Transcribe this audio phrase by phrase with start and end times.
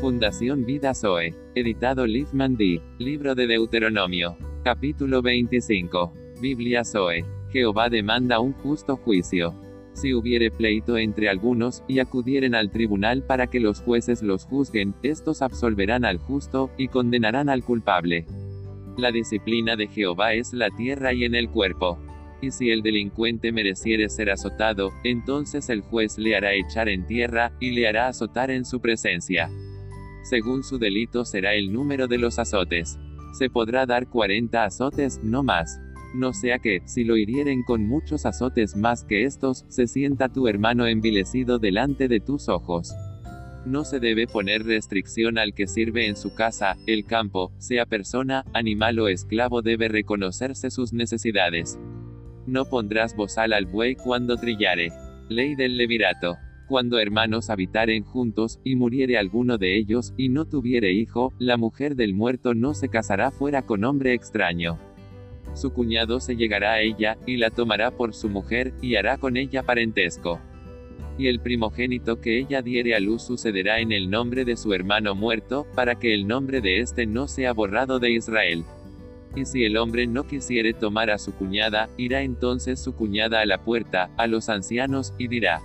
[0.00, 1.34] Fundación Vida Zoe.
[1.56, 2.80] Editado Liv Mandy.
[2.98, 4.36] Libro de Deuteronomio.
[4.62, 6.12] Capítulo 25.
[6.40, 7.24] Biblia Zoe.
[7.50, 9.56] Jehová demanda un justo juicio.
[9.94, 14.94] Si hubiere pleito entre algunos, y acudieren al tribunal para que los jueces los juzguen,
[15.02, 18.24] estos absolverán al justo, y condenarán al culpable.
[18.96, 21.98] La disciplina de Jehová es la tierra y en el cuerpo.
[22.40, 27.50] Y si el delincuente mereciere ser azotado, entonces el juez le hará echar en tierra,
[27.58, 29.50] y le hará azotar en su presencia.
[30.22, 32.98] Según su delito será el número de los azotes.
[33.32, 35.80] Se podrá dar 40 azotes, no más.
[36.14, 40.48] No sea que, si lo hirieren con muchos azotes más que estos, se sienta tu
[40.48, 42.94] hermano envilecido delante de tus ojos.
[43.66, 48.44] No se debe poner restricción al que sirve en su casa, el campo, sea persona,
[48.54, 51.78] animal o esclavo debe reconocerse sus necesidades.
[52.46, 54.90] No pondrás bozal al buey cuando trillare.
[55.28, 56.38] Ley del Levirato.
[56.68, 61.96] Cuando hermanos habitaren juntos, y muriere alguno de ellos, y no tuviere hijo, la mujer
[61.96, 64.78] del muerto no se casará fuera con hombre extraño.
[65.54, 69.38] Su cuñado se llegará a ella, y la tomará por su mujer, y hará con
[69.38, 70.40] ella parentesco.
[71.16, 75.14] Y el primogénito que ella diere a luz sucederá en el nombre de su hermano
[75.14, 78.62] muerto, para que el nombre de éste no sea borrado de Israel.
[79.34, 83.46] Y si el hombre no quisiere tomar a su cuñada, irá entonces su cuñada a
[83.46, 85.62] la puerta, a los ancianos, y dirá,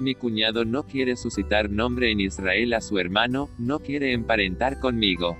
[0.00, 5.36] mi cuñado no quiere suscitar nombre en Israel a su hermano, no quiere emparentar conmigo.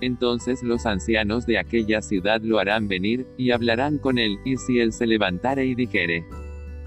[0.00, 4.80] Entonces los ancianos de aquella ciudad lo harán venir, y hablarán con él, y si
[4.80, 6.24] él se levantare y dijere,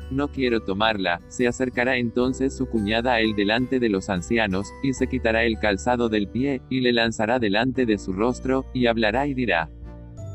[0.10, 4.94] no quiero tomarla, se acercará entonces su cuñada a él delante de los ancianos, y
[4.94, 9.28] se quitará el calzado del pie, y le lanzará delante de su rostro, y hablará
[9.28, 9.70] y dirá,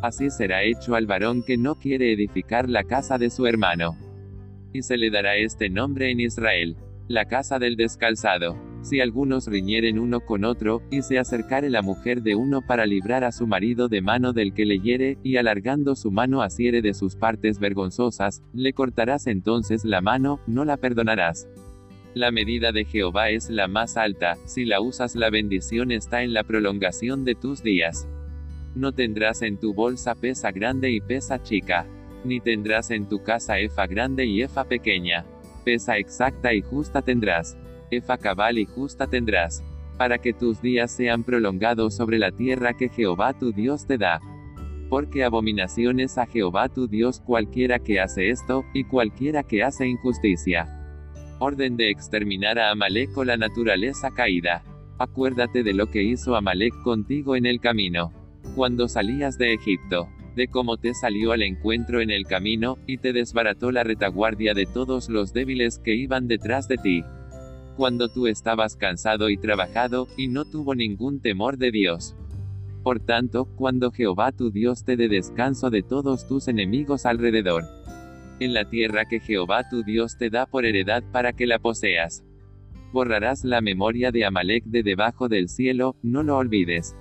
[0.02, 3.96] Así será hecho al varón que no quiere edificar la casa de su hermano.
[4.72, 6.76] Y se le dará este nombre en Israel,
[7.08, 8.56] la casa del descalzado.
[8.82, 13.22] Si algunos riñeren uno con otro, y se acercare la mujer de uno para librar
[13.22, 16.94] a su marido de mano del que le hiere, y alargando su mano asiere de
[16.94, 21.46] sus partes vergonzosas, le cortarás entonces la mano, no la perdonarás.
[22.14, 26.32] La medida de Jehová es la más alta, si la usas la bendición está en
[26.32, 28.08] la prolongación de tus días.
[28.74, 31.86] No tendrás en tu bolsa pesa grande y pesa chica.
[32.24, 35.24] Ni tendrás en tu casa efa grande y efa pequeña.
[35.64, 37.56] Pesa exacta y justa tendrás.
[37.90, 39.62] Efa cabal y justa tendrás.
[39.98, 44.20] Para que tus días sean prolongados sobre la tierra que Jehová tu Dios te da.
[44.88, 49.86] Porque abominación es a Jehová tu Dios cualquiera que hace esto, y cualquiera que hace
[49.86, 50.66] injusticia.
[51.38, 54.62] Orden de exterminar a Amalek o la naturaleza caída.
[54.98, 58.12] Acuérdate de lo que hizo Amalek contigo en el camino
[58.54, 63.12] cuando salías de Egipto, de cómo te salió al encuentro en el camino, y te
[63.12, 67.04] desbarató la retaguardia de todos los débiles que iban detrás de ti.
[67.76, 72.16] Cuando tú estabas cansado y trabajado, y no tuvo ningún temor de Dios.
[72.82, 77.64] Por tanto, cuando Jehová tu Dios te dé descanso de todos tus enemigos alrededor.
[78.40, 82.24] En la tierra que Jehová tu Dios te da por heredad para que la poseas.
[82.92, 86.96] Borrarás la memoria de Amalek de debajo del cielo, no lo olvides